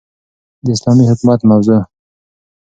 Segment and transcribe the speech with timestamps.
[0.65, 1.85] داسلامي حكومت موضوع